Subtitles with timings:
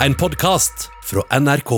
[0.00, 1.70] En podkast fra NRK.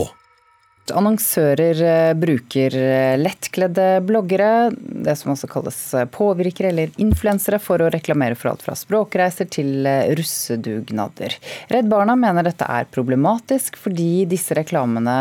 [0.90, 7.78] Annonsører eh, bruker eh, lettkledde bloggere, det som også kalles eh, påvirkere eller influensere, for
[7.78, 9.86] å reklamere for alt fra språkreiser til
[10.18, 11.38] russedugnader.
[11.70, 15.18] Redd Barna mener dette er problematisk fordi disse reklamene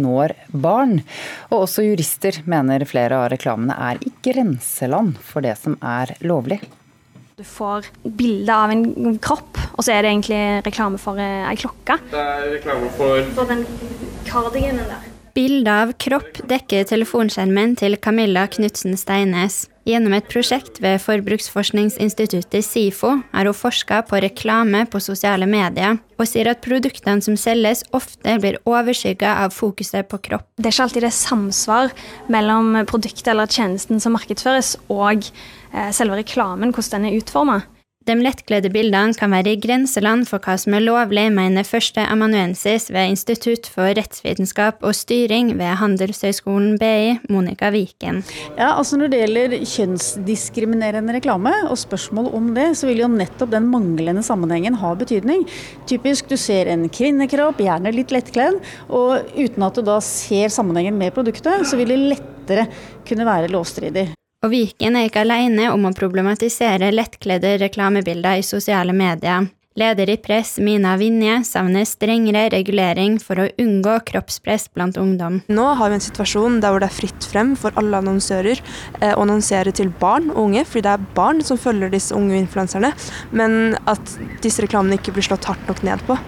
[0.00, 1.02] når barn.
[1.52, 6.62] Og også jurister mener flere av reklamene er i grenseland for det som er lovlig.
[7.36, 12.00] Du får bilde av en kropp, og så er det egentlig reklame for ei klokke.
[12.10, 13.62] Det er reklame for For den
[14.26, 15.06] kardiganen der.
[15.38, 19.68] Bildet av kropp dekker telefonskjermen til Camilla Knutsen Steines.
[19.86, 26.26] Gjennom et prosjekt ved Forbruksforskningsinstituttet SIFO har hun forska på reklame på sosiale medier, og
[26.26, 30.48] sier at produktene som selges ofte blir overskygga av fokuset på kropp.
[30.58, 31.96] Det er ikke alltid det er samsvar
[32.34, 37.62] mellom produktet eller tjenesten som markedsføres, og eh, selve reklamen, hvordan den er utforma.
[38.08, 43.10] De lettkledde bildene kan være i grenseland for hva som er lovlig, mener førsteamanuensis ved
[43.12, 48.22] Institutt for rettsvitenskap og styring ved Handelshøyskolen BI, Monica Viken.
[48.56, 53.52] Ja, altså Når det gjelder kjønnsdiskriminerende reklame og spørsmål om det, så vil jo nettopp
[53.52, 55.44] den manglende sammenhengen ha betydning.
[55.90, 58.56] Typisk du ser en kvinnekropp, gjerne litt lettkledd,
[58.88, 62.70] og uten at du da ser sammenhengen med produktet, så vil det lettere
[63.04, 64.08] kunne være lovstridig.
[64.38, 69.48] Og Viken er ikke alene om å problematisere lettkledde reklamebilder i sosiale medier.
[69.78, 75.40] Leder i Press, Mina Vinje, savner strengere regulering for å unngå kroppspress blant ungdom.
[75.50, 79.12] Nå har vi en situasjon der hvor det er fritt frem for alle annonsører eh,
[79.12, 82.94] å annonsere til barn og unge, fordi det er barn som følger disse unge influenserne,
[83.30, 86.18] men at disse reklamene ikke blir slått hardt nok ned på.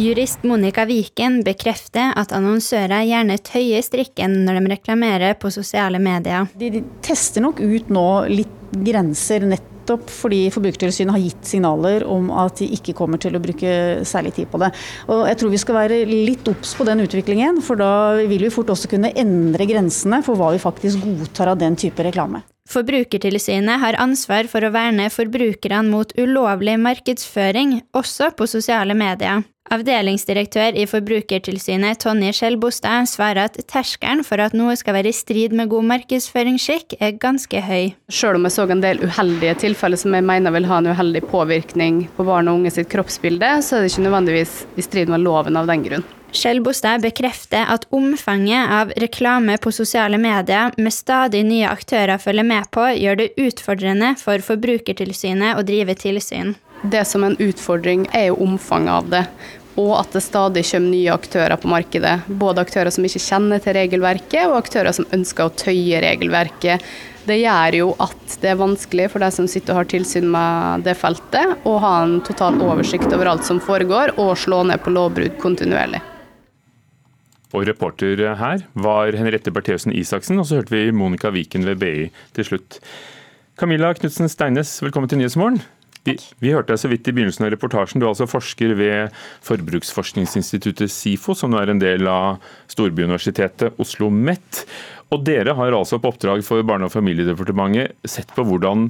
[0.00, 6.46] Jurist Monica Viken bekrefter at annonsører gjerne tøyer strikken når de reklamerer på sosiale medier.
[6.56, 12.62] De, tester nok ut nå litt grenser nettopp fordi Forbrukertilsynet har gitt signaler om at
[12.62, 13.74] de ikke kommer til å bruke
[14.08, 14.70] særlig tid på det.
[15.12, 18.54] Og jeg tror vi skal være litt obs på den utviklingen, for da vil vi
[18.54, 22.40] fort også kunne endre grensene for hva vi faktisk godtar av den type reklame.
[22.70, 29.42] Forbrukertilsynet har ansvar for å verne forbrukerne mot ulovlig markedsføring, også på sosiale medier.
[29.70, 35.54] Avdelingsdirektør i Forbrukertilsynet Tonje Skjellbostad svarer at terskelen for at noe skal være i strid
[35.54, 37.92] med god markedsføringsskikk, er ganske høy.
[38.10, 41.26] Selv om jeg så en del uheldige tilfeller som jeg mener vil ha en uheldig
[41.30, 45.26] påvirkning på barn og unge sitt kroppsbilde, så er det ikke nødvendigvis i strid med
[45.26, 46.08] loven av den grunn.
[46.32, 52.70] Skjellbostad bekrefter at omfanget av reklame på sosiale medier med stadig nye aktører følger med
[52.70, 56.54] på, gjør det utfordrende for Forbrukertilsynet å drive tilsyn.
[56.82, 59.24] Det som er en utfordring, er jo omfanget av det.
[59.80, 62.16] Og at det stadig kommer nye aktører på markedet.
[62.40, 66.86] Både aktører som ikke kjenner til regelverket, og aktører som ønsker å tøye regelverket.
[67.26, 70.86] Det gjør jo at det er vanskelig for de som sitter og har tilsyn med
[70.86, 74.94] det feltet, å ha en total oversikt over alt som foregår, og slå ned på
[74.94, 76.00] lovbrudd kontinuerlig.
[77.50, 82.06] Og reporter her var Henriette Bertheussen Isaksen, og så hørte vi Monica Viken ved BI
[82.36, 82.78] til slutt.
[83.58, 85.58] Camilla Knutsen Steines, velkommen til Nyhetsmorgen.
[86.06, 88.00] Vi, vi, hørte deg så vidt i begynnelsen av reportasjen.
[88.00, 92.40] Du er altså forsker ved Forbruksforskningsinstituttet SIFO, som nå er en del av
[92.72, 94.62] storbyuniversitetet Oslo OsloMet.
[95.12, 98.88] Og dere har altså på oppdrag for Barne- og familiedepartementet sett på hvordan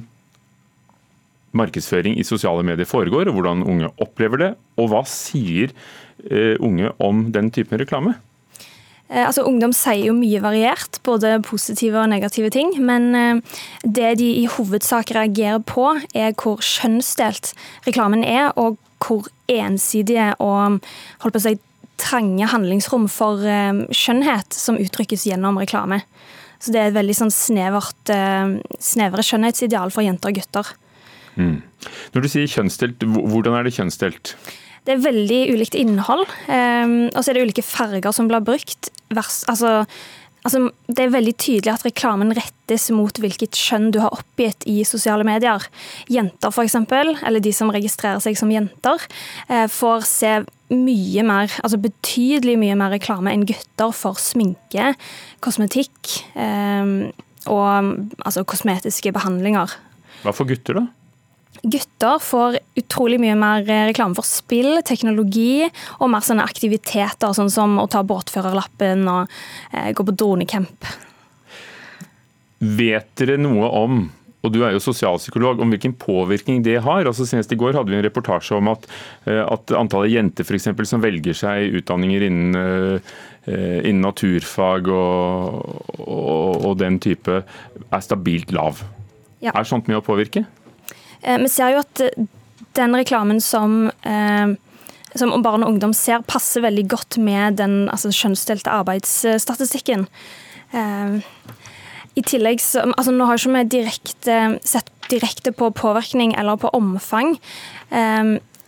[1.57, 4.51] markedsføring i sosiale medier foregår, og hvordan unge opplever det.
[4.79, 8.15] Og hva sier uh, unge om den typen reklame?
[9.11, 12.73] Eh, altså, ungdom sier jo mye variert, både positive og negative ting.
[12.79, 17.51] Men eh, det de i hovedsak reagerer på, er hvor kjønnsdelt
[17.87, 20.79] reklamen er, og hvor ensidige og
[21.23, 21.57] holdt på å si,
[22.01, 26.01] trange handlingsrom for eh, skjønnhet som uttrykkes gjennom reklame.
[26.61, 28.11] Så det er et veldig sånn snevert,
[28.85, 30.67] snevere skjønnhetsideal for jenter og gutter.
[31.33, 31.55] Mm.
[32.13, 34.35] Når du sier kjønnsdelt, hvordan er det kjønnsdelt?
[34.87, 38.89] Det er veldig ulikt innhold, um, og så er det ulike farger som blir brukt.
[39.13, 39.83] Altså,
[40.41, 44.79] altså, det er veldig tydelig at reklamen rettes mot hvilket kjønn du har oppgitt i
[44.87, 45.67] sosiale medier.
[46.09, 49.05] Jenter f.eks., eller de som registrerer seg som jenter,
[49.51, 50.33] uh, får se
[50.71, 54.95] mye mer, altså betydelig mye mer reklame enn gutter for sminke,
[55.43, 57.11] kosmetikk um,
[57.51, 57.93] og
[58.25, 59.77] altså, kosmetiske behandlinger.
[60.23, 60.87] Hva for gutter, da?
[61.61, 65.67] Gutter får utrolig mye mer eh, reklame for spill, teknologi
[65.99, 69.35] og mer sånne aktiviteter, sånn som å ta båtførerlappen og
[69.75, 70.89] eh, gå på dronecamp.
[72.61, 74.01] Vet dere noe om
[74.41, 77.05] og du er jo sosialpsykolog, om hvilken påvirkning det har.
[77.05, 78.87] Altså Senest i går hadde vi en reportasje om at,
[79.29, 82.55] eh, at antallet jenter for eksempel, som velger seg utdanninger innen,
[83.45, 85.61] eh, innen naturfag og,
[85.99, 88.81] og, og, den type, er stabilt lav.
[89.41, 89.53] Ja.
[89.53, 90.45] Er sånt med å påvirke?
[91.21, 92.03] Eh, vi ser jo at
[92.77, 94.57] den reklamen som eh,
[95.11, 100.05] som barn og ungdom ser, passer veldig godt med den altså, kjønnsdelte arbeidsstatistikken.
[102.15, 106.71] I tillegg så, altså Nå har ikke vi direkte, sett direkte på påvirkning eller på
[106.71, 107.35] omfang.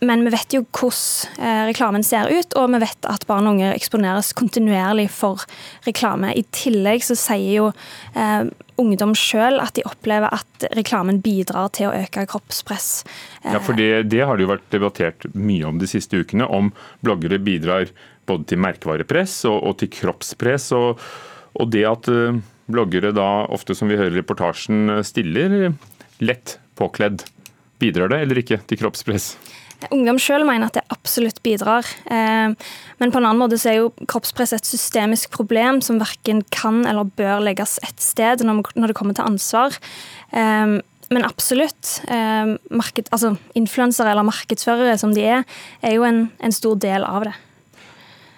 [0.04, 3.56] Men vi vet jo hvordan eh, reklamen ser ut, og vi vet at barn og
[3.56, 5.44] unge eksponeres kontinuerlig for
[5.88, 6.34] reklame.
[6.36, 7.70] I tillegg så sier jo
[8.18, 8.50] eh,
[8.82, 13.04] ungdom sjøl at de opplever at reklamen bidrar til å øke kroppspress.
[13.46, 16.72] Ja, for det, det har det jo vært debattert mye om de siste ukene, om
[17.06, 17.92] bloggere bidrar
[18.30, 20.72] både til merkevarepress og, og til kroppspress.
[20.78, 21.04] Og,
[21.54, 22.40] og, det at uh,
[22.72, 25.74] bloggere da ofte, som vi hører i reportasjen, stiller
[26.24, 27.26] lett påkledd.
[27.82, 29.34] Bidrar det eller ikke til kroppspress?
[29.92, 31.88] Ungdom sjøl mener at det absolutt bidrar.
[32.08, 32.54] Eh,
[33.00, 36.84] men på en annen måte så er jo kroppspress et systemisk problem som verken kan
[36.90, 39.78] eller bør legges et sted når det kommer til ansvar.
[40.32, 40.80] Eh,
[41.14, 42.00] men absolutt.
[42.08, 45.44] Eh, marked, altså Influensere eller markedsførere som de er,
[45.82, 47.36] er jo en, en stor del av det.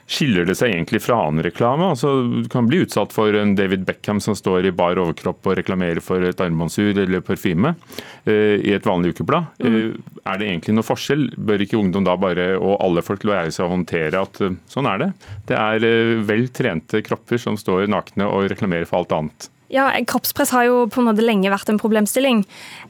[0.05, 1.87] Skiller det seg egentlig fra annen reklame?
[1.95, 5.57] Altså, du kan bli utsatt for en David Beckham som står i bar overkropp og
[5.57, 9.49] reklamerer for et armbåndsur eller parfyme uh, i et vanlig ukeblad.
[9.65, 9.79] Mm.
[9.97, 11.25] Uh, er det egentlig noe forskjell?
[11.37, 14.91] Bør ikke ungdom da bare, og alle folk, lære seg å håndtere at uh, sånn
[14.93, 15.09] er det?
[15.49, 19.49] Det er eh, vel trente kropper som står nakne og reklamerer for alt annet.
[19.73, 22.43] Ja, Kroppspress har jo på en måte lenge vært en problemstilling.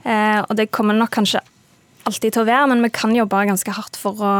[0.04, 1.42] Eh, og det kommer nok kanskje
[2.06, 4.34] alltid til å være, men vi kan jobbe ganske hardt for å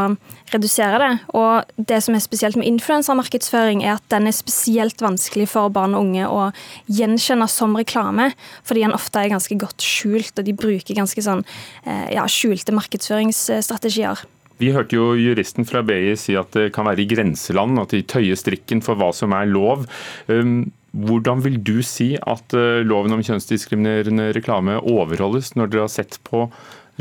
[0.52, 1.10] redusere det.
[1.36, 5.96] Og det som er spesielt med influensermarkedsføring, er at den er spesielt vanskelig for barn
[5.96, 6.46] og unge å
[6.86, 8.30] gjenkjenne som reklame,
[8.66, 11.44] fordi den ofte er ganske godt skjult, og de bruker ganske sånn
[11.84, 14.24] eh, ja, skjulte markedsføringsstrategier.
[14.56, 18.00] Vi hørte jo juristen fra BI si at det kan være i grenseland, at de
[18.08, 19.84] tøyer strikken for hva som er lov.
[20.32, 25.92] Um, hvordan vil du si at uh, loven om kjønnsdiskriminerende reklame overholdes, når dere har
[25.92, 26.46] sett på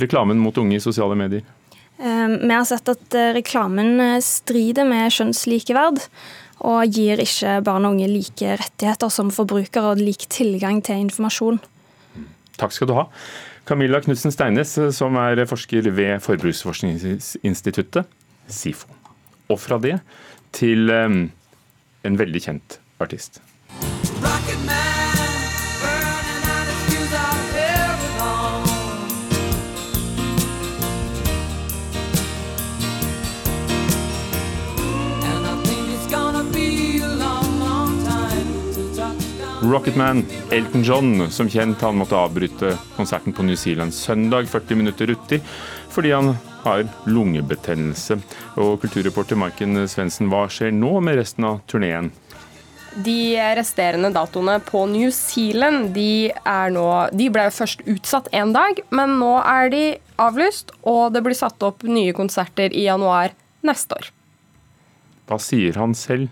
[0.02, 1.46] reklamen mot unge i sosiale medier?
[1.98, 6.04] Eh, vi har sett at eh, reklamen eh, strider med kjønnslikeverd.
[6.66, 11.60] Og gir ikke barn og unge like rettigheter som forbrukere og lik tilgang til informasjon.
[12.56, 13.10] Takk skal du ha.
[13.68, 18.08] Camilla Knutsen Steines, som er forsker ved Forbruksforskningsinstituttet,
[18.48, 18.88] SIFO.
[19.52, 19.98] Og fra det
[20.56, 23.42] til en veldig kjent artist.
[39.72, 45.10] Rocketman, Elton John, som kjent, han måtte avbryte konserten på New Zealand søndag 40 minutter
[45.10, 45.40] uti
[45.90, 48.18] fordi han har lungebetennelse.
[48.62, 52.12] Og kulturreporter Maiken Svendsen, hva skjer nå med resten av turneen?
[52.96, 56.32] De resterende datoene på New Zealand de,
[56.76, 59.86] nå, de ble først utsatt én dag, men nå er de
[60.22, 63.34] avlyst, og det blir satt opp nye konserter i januar
[63.66, 64.12] neste år.
[65.26, 66.30] Hva sier han selv?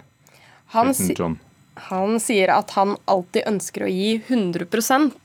[0.76, 1.42] Han, Elton John?
[1.90, 4.68] Han sier at han alltid ønsker å gi 100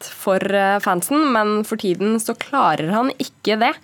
[0.00, 3.74] for eh, fansen, men for tiden så klarer han ikke det.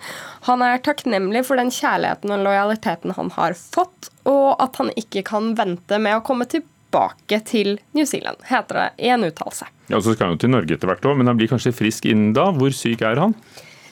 [0.49, 5.25] Han er takknemlig for den kjærligheten og lojaliteten han har fått, og at han ikke
[5.29, 9.69] kan vente med å komme tilbake til New Zealand, heter det i en uttalelse.
[9.93, 12.09] Ja, så skal han jo til Norge etter hvert òg, men han blir kanskje frisk
[12.09, 12.49] innen da.
[12.57, 13.37] Hvor syk er han?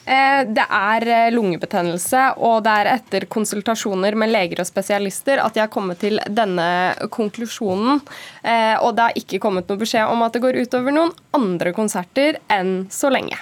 [0.05, 5.55] Eh, det er eh, lungebetennelse, og det er etter konsultasjoner med leger og spesialister at
[5.55, 6.65] jeg har kommet til denne
[7.13, 8.01] konklusjonen.
[8.43, 11.71] Eh, og det har ikke kommet noe beskjed om at det går utover noen andre
[11.75, 13.39] konserter enn så lenge.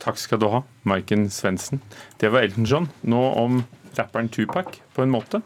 [0.00, 1.80] Takk skal du ha, Maiken Svendsen.
[2.20, 2.88] Det var Elton John.
[3.00, 3.64] Nå om
[3.96, 5.42] rapperen Tupac, på en måte.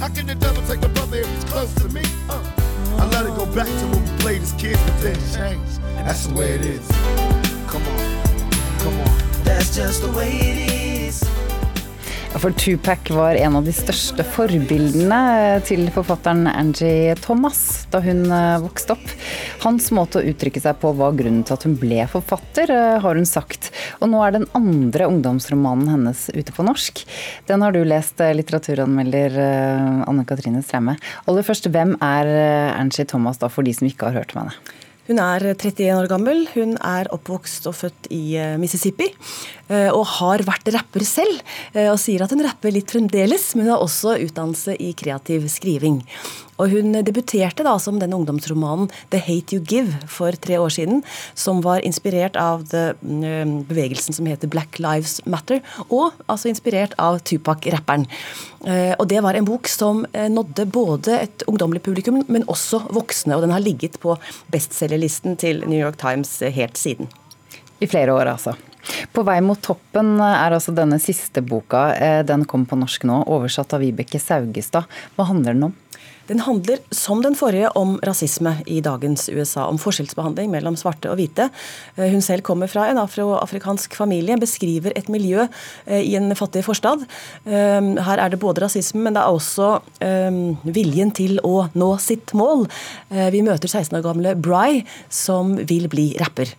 [0.00, 2.02] I can the devil take a brother if he's close to me.
[2.30, 2.57] Uh.
[2.98, 5.80] I let it go back to when we played as kids, but then changed.
[6.04, 6.86] That's the way it is.
[7.68, 8.22] Come on,
[8.80, 9.44] come on.
[9.44, 10.97] That's just the way it is.
[12.36, 15.18] For Tupac var en av de største forbildene
[15.66, 19.14] til forfatteren Angie Thomas da hun eh, vokste opp.
[19.64, 23.18] Hans måte å uttrykke seg på var grunnen til at hun ble forfatter, eh, har
[23.18, 23.70] hun sagt.
[23.98, 27.02] Og nå er den andre ungdomsromanen hennes ute på norsk.
[27.48, 29.40] Den har du lest, eh, litteraturanmelder
[30.04, 30.98] Anne Katrine Stremme.
[31.26, 32.34] Aller først, hvem er
[32.76, 34.77] Angie Thomas da, for de som ikke har hørt om henne?
[35.08, 36.44] Hun er 31 år gammel.
[36.52, 39.08] Hun er oppvokst og født i Mississippi.
[39.68, 41.40] Og har vært rapper selv.
[41.88, 46.02] Og sier at hun rapper litt fremdeles, men hun har også utdannelse i kreativ skriving.
[46.58, 51.02] Og hun debuterte da som denne ungdomsromanen 'The Hate You Give' for tre år siden,
[51.34, 56.94] som var inspirert av det, mm, bevegelsen som heter Black Lives Matter, og altså inspirert
[56.98, 58.06] av Tupac-rapperen.
[58.66, 62.82] Eh, og det var en bok som eh, nådde både et ungdommelig publikum, men også
[62.90, 64.16] voksne, og den har ligget på
[64.50, 67.08] bestselgerlisten til New York Times eh, helt siden.
[67.78, 68.56] I flere år, altså?
[69.12, 71.92] På vei mot toppen er altså denne siste boka.
[72.26, 74.88] Den kom på norsk nå, oversatt av Vibeke Saugestad.
[75.14, 75.74] Hva handler den om?
[76.28, 79.64] Den handler, som den forrige, om rasisme i dagens USA.
[79.64, 81.46] Om forskjellsbehandling mellom svarte og hvite.
[81.96, 85.46] Eh, hun selv kommer fra en afroafrikansk familie, beskriver et miljø
[85.86, 87.06] eh, i en fattig forstad.
[87.48, 89.70] Eh, her er det både rasisme, men det er også
[90.68, 92.64] viljen til å nå sitt mål.
[93.08, 94.82] Vi møter 16 år gamle Bry,
[95.12, 96.50] som vil bli rapper.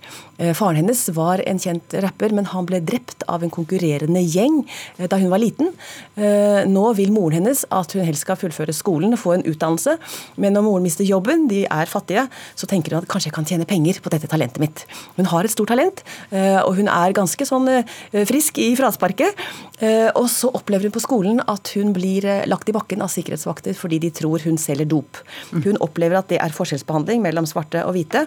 [0.55, 4.61] Faren hennes var en kjent rapper, men han ble drept av en konkurrerende gjeng
[4.99, 5.73] da hun var liten.
[6.15, 9.97] Nå vil moren hennes at hun helst skal fullføre skolen, få en utdannelse utdannelse.
[10.39, 12.25] Men når moren mister jobben, de er fattige,
[12.55, 14.85] så tenker hun at kanskje jeg kan tjene penger på dette talentet mitt.
[15.17, 19.37] Hun har et stort talent, eh, og hun er ganske sånn eh, frisk i frasparket.
[19.79, 23.77] Eh, og så opplever hun på skolen at hun blir lagt i bakken av sikkerhetsvakter
[23.77, 25.21] fordi de tror hun selger dop.
[25.51, 25.61] Mm.
[25.67, 28.25] Hun opplever at det er forskjellsbehandling mellom svarte og hvite,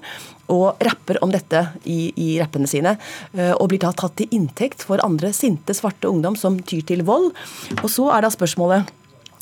[0.53, 2.97] og rapper om dette i, i rappene sine.
[3.57, 7.31] Og blir da tatt til inntekt for andre sinte, svarte ungdom som tyr til vold.
[7.81, 8.91] Og så er da spørsmålet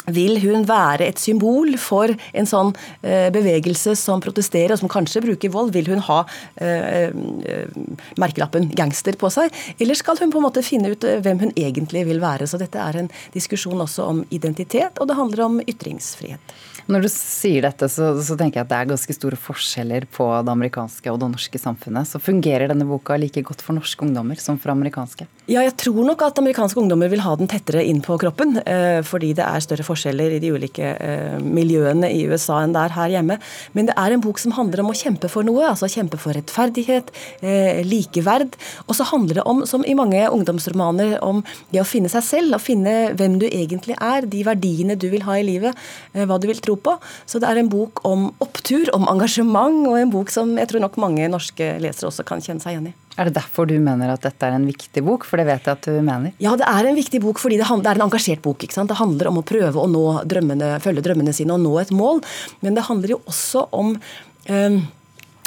[0.09, 5.23] vil hun være et symbol for en sånn eh, bevegelse som protesterer, og som kanskje
[5.25, 5.73] bruker vold?
[5.77, 6.23] Vil hun ha
[6.57, 7.79] eh, eh,
[8.21, 9.53] merkelappen gangster på seg?
[9.79, 12.49] Eller skal hun på en måte finne ut eh, hvem hun egentlig vil være?
[12.51, 16.59] Så dette er en diskusjon også om identitet, og det handler om ytringsfrihet.
[16.91, 20.25] Når du sier dette, så, så, tenker jeg at det er ganske store forskjeller på
[20.43, 22.09] det amerikanske og det norske samfunnet.
[22.09, 25.29] Så fungerer denne boka like godt for norske ungdommer som for amerikanske?
[25.51, 28.59] Ja, jeg tror nok at amerikanske ungdommer vil ha den tettere inn på kroppen.
[28.65, 32.83] Eh, fordi det er større forskjeller i de ulike eh, miljøene i USA enn det
[32.83, 33.39] er her hjemme.
[33.79, 35.69] Men det er en bok som handler om å kjempe for noe.
[35.71, 38.59] Altså kjempe for rettferdighet, eh, likeverd.
[38.89, 42.59] Og så handler det om, som i mange ungdomsromaner, om det å finne seg selv.
[42.59, 44.27] Å finne hvem du egentlig er.
[44.27, 45.89] De verdiene du vil ha i livet.
[46.19, 46.80] Hva du vil tro på.
[47.27, 50.85] Så det er en bok om opptur, om engasjement, og en bok som jeg tror
[50.87, 52.95] nok mange norske lesere også kan kjenne seg igjen i.
[53.21, 55.27] Er det derfor du mener at dette er en viktig bok?
[55.29, 56.33] For det vet jeg at du mener.
[56.43, 58.63] Ja, det er en viktig bok fordi det, er en engasjert bok.
[58.65, 58.93] ikke sant?
[58.93, 62.23] Det handler om å prøve å nå drømmene, følge drømmene sine og nå et mål.
[62.65, 64.81] Men det handler jo også om um,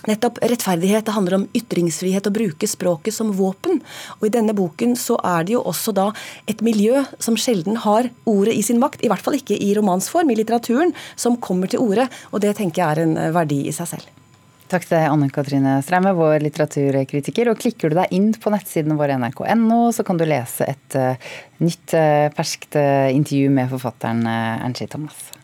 [0.09, 1.05] Nettopp rettferdighet.
[1.05, 3.79] Det handler om ytringsfrihet, å bruke språket som våpen.
[4.19, 6.09] Og I denne boken så er det jo også da
[6.49, 10.31] et miljø som sjelden har ordet i sin makt, i hvert fall ikke i romansform,
[10.31, 12.09] i litteraturen, som kommer til orde.
[12.33, 14.11] Og det tenker jeg er en verdi i seg selv.
[14.73, 17.51] Takk til Anne Katrine Streime, vår litteraturkritiker.
[17.51, 21.31] Og klikker du deg inn på nettsiden vår nrk.no, så kan du lese et uh,
[21.61, 25.42] nytt, uh, ferskt intervju med forfatteren Ernst Thomas.